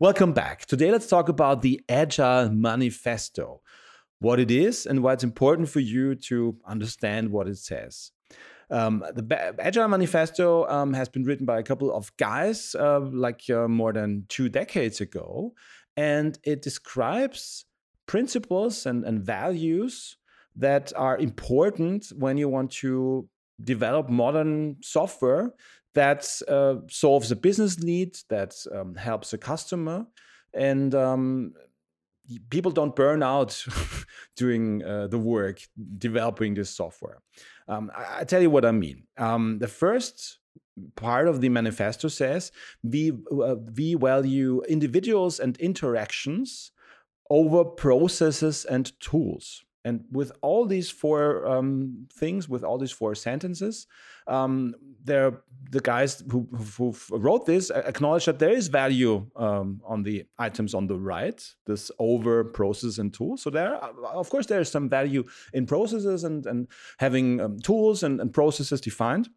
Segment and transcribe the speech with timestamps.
[0.00, 0.66] Welcome back.
[0.66, 3.60] Today, let's talk about the Agile Manifesto
[4.18, 8.10] what it is and why it's important for you to understand what it says.
[8.70, 13.48] Um, the Agile Manifesto um, has been written by a couple of guys uh, like
[13.48, 15.54] uh, more than two decades ago,
[15.96, 17.64] and it describes
[18.06, 20.16] principles and, and values
[20.56, 23.28] that are important when you want to
[23.62, 25.52] develop modern software
[25.94, 30.06] that uh, solves a business need, that um, helps a customer,
[30.52, 31.54] and um,
[32.50, 33.64] people don't burn out
[34.36, 35.60] doing uh, the work
[35.98, 37.22] developing this software.
[37.68, 39.04] Um, I, I, tell you what I mean.
[39.16, 40.38] Um, the first
[40.96, 46.72] part of the manifesto says we uh, we value individuals and interactions
[47.30, 49.64] over processes and tools.
[49.84, 53.86] And with all these four um, things, with all these four sentences,
[54.26, 56.48] um, there the guys who,
[56.78, 61.42] who, wrote this acknowledge that there is value um, on the items on the right,
[61.66, 63.42] this over process and tools.
[63.42, 67.58] So there, uh, of course, there is some value in processes and, and having um,
[67.58, 69.28] tools and, and processes defined.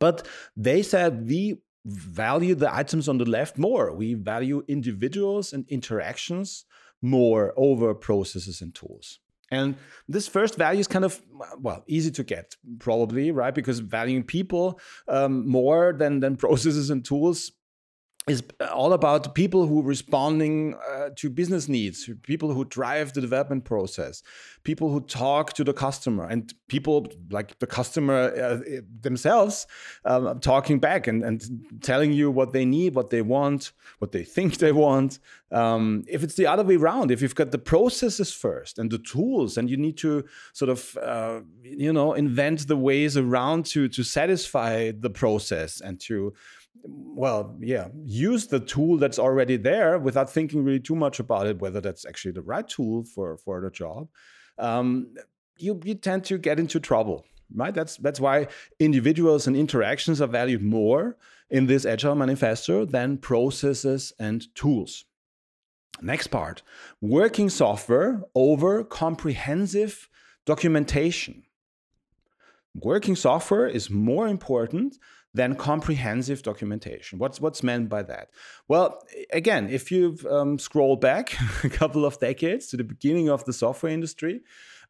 [0.00, 3.92] But they said we value the items on the left more.
[3.92, 6.64] We value individuals and interactions
[7.00, 9.20] more over processes and tools.
[9.50, 9.76] And
[10.08, 11.20] this first value is kind of
[11.60, 13.54] well easy to get, probably right?
[13.54, 17.52] Because valuing people um, more than than processes and tools
[18.26, 23.20] is all about people who are responding uh, to business needs, people who drive the
[23.20, 24.20] development process,
[24.64, 29.68] people who talk to the customer, and people like the customer uh, themselves
[30.04, 31.44] um, talking back and, and
[31.82, 35.20] telling you what they need, what they want, what they think they want.
[35.52, 38.98] Um, if it's the other way around, if you've got the processes first and the
[38.98, 43.86] tools, and you need to sort of uh, you know invent the ways around to
[43.88, 46.34] to satisfy the process and to
[46.88, 51.58] well, yeah, use the tool that's already there without thinking really too much about it,
[51.58, 54.08] whether that's actually the right tool for for the job.
[54.58, 55.14] Um,
[55.58, 57.74] you you tend to get into trouble, right?
[57.74, 58.48] That's that's why
[58.78, 61.16] individuals and interactions are valued more
[61.50, 65.04] in this agile manifesto than processes and tools.
[66.00, 66.62] Next part:
[67.00, 70.08] working software over comprehensive
[70.44, 71.42] documentation.
[72.74, 74.98] Working software is more important
[75.36, 77.18] than comprehensive documentation.
[77.18, 78.30] What's what's meant by that?
[78.68, 79.02] Well,
[79.32, 83.52] again, if you um, scroll back a couple of decades to the beginning of the
[83.52, 84.40] software industry,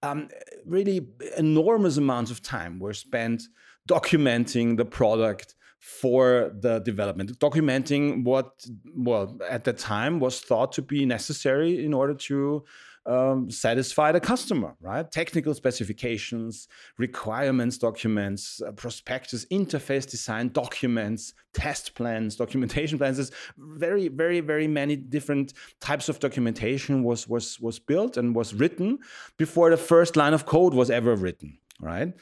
[0.03, 0.29] um,
[0.65, 3.43] really enormous amounts of time were spent
[3.89, 10.83] documenting the product for the development, documenting what, well, at the time was thought to
[10.83, 12.65] be necessary in order to
[13.06, 15.11] um, satisfy the customer, right?
[15.11, 16.69] Technical specifications,
[16.99, 23.17] requirements documents, uh, prospectus, interface design documents, test plans, documentation plans.
[23.17, 28.55] There's very, very, very many different types of documentation was was was built and was
[28.55, 28.99] written
[29.37, 32.12] before the first line of code was ever written, right?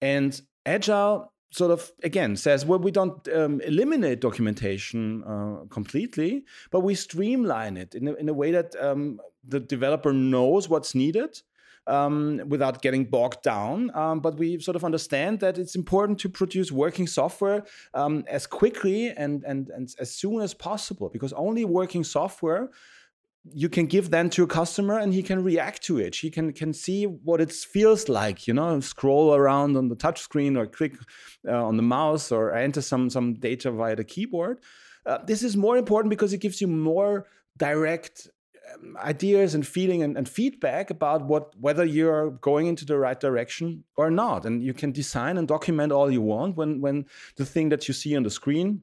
[0.00, 6.80] And agile sort of again says well we don't um, eliminate documentation uh, completely but
[6.80, 11.40] we streamline it in a, in a way that um, the developer knows what's needed
[11.86, 13.94] um, without getting bogged down.
[13.94, 18.46] Um, but we sort of understand that it's important to produce working software um, as
[18.46, 22.70] quickly and, and, and as soon as possible because only working software
[23.52, 26.50] you can give then to a customer and he can react to it he can
[26.52, 30.66] can see what it feels like you know scroll around on the touch screen or
[30.66, 30.94] click
[31.46, 34.60] uh, on the mouse or enter some some data via the keyboard
[35.04, 37.26] uh, this is more important because it gives you more
[37.58, 38.28] direct
[38.96, 43.84] ideas and feeling and, and, feedback about what whether you're going into the right direction
[43.96, 44.44] or not.
[44.44, 47.94] And you can design and document all you want when when the thing that you
[47.94, 48.82] see on the screen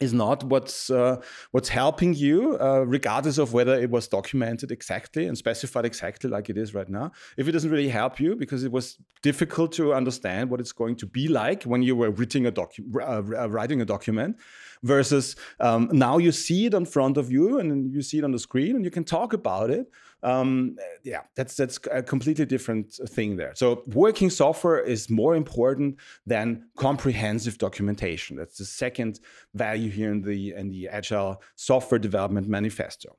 [0.00, 1.20] is not what's uh,
[1.52, 6.50] what's helping you, uh, regardless of whether it was documented exactly and specified exactly like
[6.50, 7.12] it is right now.
[7.36, 10.96] If it doesn't really help you because it was difficult to understand what it's going
[10.96, 14.36] to be like when you were writing a docu- uh, uh, writing a document,
[14.84, 18.32] versus um, now you see it in front of you and you see it on
[18.32, 19.90] the screen and you can talk about it
[20.24, 23.52] um, yeah, that's that's a completely different thing there.
[23.54, 28.36] So working software is more important than comprehensive documentation.
[28.36, 29.20] That's the second
[29.52, 33.16] value here in the in the Agile Software Development Manifesto.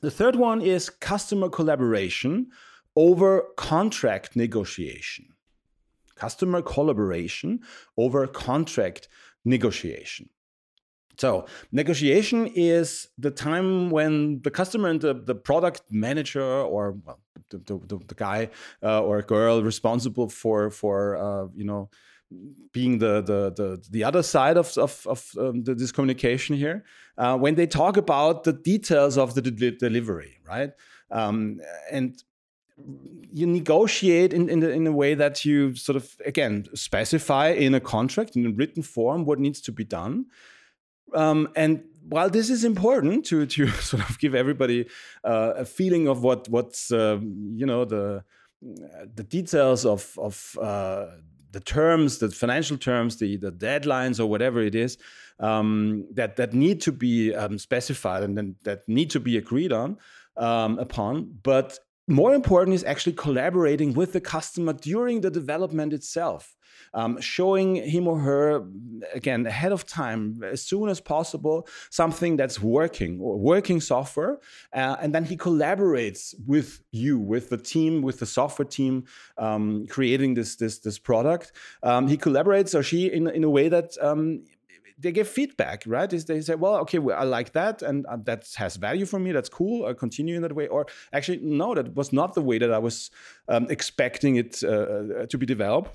[0.00, 2.48] The third one is customer collaboration
[2.96, 5.26] over contract negotiation.
[6.16, 7.60] Customer collaboration
[7.96, 9.08] over contract
[9.44, 10.30] negotiation.
[11.18, 17.20] So negotiation is the time when the customer and the, the product manager or well,
[17.50, 18.48] the, the, the, guy
[18.82, 21.90] uh, or girl responsible for for uh, you know
[22.72, 26.84] being the the the, the other side of of, of um, the, this communication here,
[27.18, 30.70] uh, when they talk about the details of the de delivery, right?
[31.10, 31.60] Um,
[31.90, 32.22] and
[33.32, 37.74] you negotiate in, in, the, in a way that you sort of again specify in
[37.74, 40.26] a contract in a written form what needs to be done
[41.14, 44.86] um, and while this is important to to sort of give everybody
[45.24, 48.24] uh, a feeling of what what's uh, you know the
[49.14, 51.06] the details of of uh,
[51.52, 54.98] the terms, the financial terms, the the deadlines or whatever it is
[55.38, 59.72] um, that that need to be um, specified and then that need to be agreed
[59.72, 59.98] on
[60.36, 61.78] um, upon, but
[62.08, 66.56] more important is actually collaborating with the customer during the development itself
[66.94, 68.64] um, showing him or her
[69.14, 74.38] again ahead of time as soon as possible something that's working or working software
[74.74, 79.04] uh, and then he collaborates with you with the team with the software team
[79.38, 81.52] um, creating this this this product.
[81.82, 84.44] Um, he collaborates or she in, in a way that um,
[85.02, 86.12] they give feedback, right?
[86.12, 89.18] Is They say, well, okay, well, I like that, and uh, that has value for
[89.18, 89.32] me.
[89.32, 89.86] That's cool.
[89.86, 90.68] I continue in that way.
[90.68, 93.10] Or actually, no, that was not the way that I was
[93.48, 95.90] um, expecting it uh, uh to be developed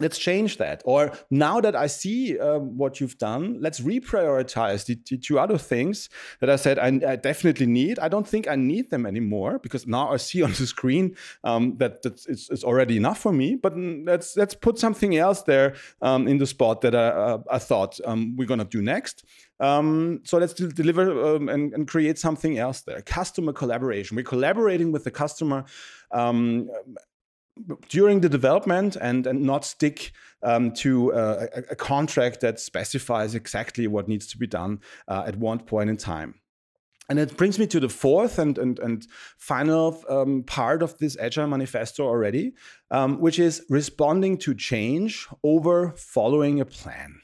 [0.00, 0.82] let's change that.
[0.84, 5.58] Or now that i see um, what you've done let's reprioritize the, the, two other
[5.58, 6.08] things
[6.40, 7.98] that i said I, I, definitely need.
[7.98, 11.76] I don't think i need them anymore because now i see on the screen um,
[11.78, 13.54] that it's, it's, already enough for me.
[13.54, 17.58] But let's let's put something else there um, in the spot that i, uh, I
[17.58, 19.24] thought um, we're going to do next.
[19.58, 23.00] Um, so let's deliver um, and, and, create something else there.
[23.00, 24.16] Customer collaboration.
[24.16, 25.64] We're collaborating with the customer
[26.10, 26.68] um,
[27.88, 30.12] during the development and, and not stick
[30.42, 35.24] um, to uh, a, a, contract that specifies exactly what needs to be done uh,
[35.26, 36.34] at one point in time.
[37.08, 39.06] And it brings me to the fourth and, and, and
[39.38, 42.52] final um, part of this Agile Manifesto already,
[42.90, 47.20] um, which is responding to change over following a plan.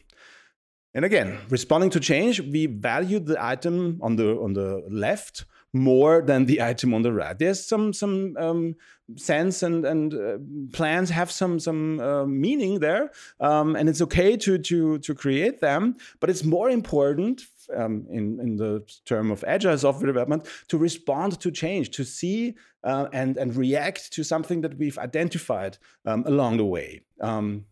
[0.94, 6.22] And again, responding to change, we value the item on the on the left more
[6.22, 7.38] than the item on the right.
[7.38, 8.74] There's some some um,
[9.16, 10.38] sense and and uh,
[10.72, 13.10] plans have some some uh, meaning there,
[13.40, 15.96] um, and it's okay to to to create them.
[16.20, 17.42] But it's more important
[17.74, 22.54] um, in in the term of agile software development to respond to change, to see
[22.84, 27.00] uh, and and react to something that we've identified um, along the way.
[27.20, 27.64] Um,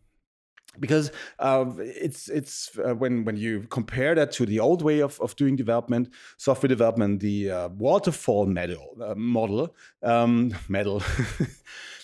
[0.79, 5.21] because uh, it's it's uh, when when you compare that to the old way of,
[5.21, 11.03] of doing development, software development, the uh, waterfall model uh, model um, model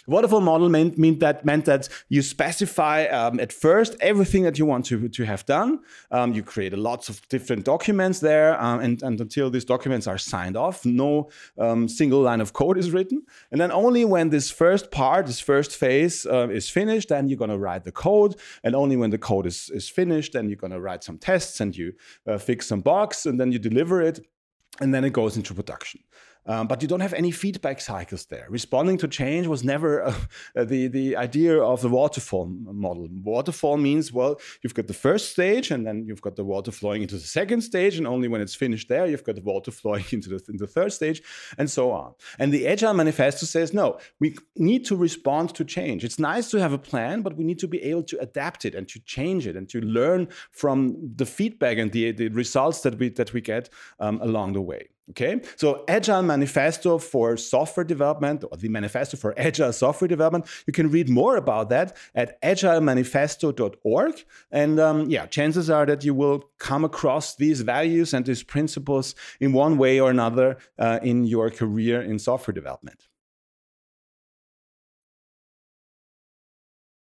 [0.07, 4.67] waterfall model meant, meant that meant that you specify um, at first everything that you
[4.67, 5.81] want to, to have done.
[6.11, 10.19] Um, you create lots of different documents there, um, and, and until these documents are
[10.19, 13.23] signed off, no um, single line of code is written.
[13.51, 17.39] And then only when this first part, this first phase uh, is finished, then you're
[17.39, 18.37] going to write the code.
[18.65, 21.61] And only when the code is, is finished, then you're going to write some tests
[21.61, 21.93] and you
[22.27, 24.21] uh, fix some bugs, and then you deliver it,
[24.81, 26.01] and then it goes into production.
[26.47, 28.47] Um, but you don't have any feedback cycles there.
[28.49, 30.03] Responding to change was never
[30.57, 33.09] uh, the, the idea of the waterfall model.
[33.23, 37.03] Waterfall means, well, you've got the first stage and then you've got the water flowing
[37.03, 37.99] into the second stage.
[37.99, 40.67] And only when it's finished there, you've got the water flowing into the, into the
[40.67, 41.23] third stage
[41.59, 42.15] and so on.
[42.39, 46.05] And the Agile Manifesto says, no, we need to respond to change.
[46.05, 48.75] It's nice to have a plan, but we need to be able to adapt it
[48.75, 52.99] and to change it and to learn from the feedback and the, the results that
[52.99, 53.69] we, that we get
[54.01, 54.89] um, along the way.
[55.11, 60.47] Okay, so Agile Manifesto for software development, or the Manifesto for Agile software development.
[60.67, 64.25] You can read more about that at agilemanifesto.org.
[64.51, 69.15] And um, yeah, chances are that you will come across these values and these principles
[69.39, 73.07] in one way or another uh, in your career in software development.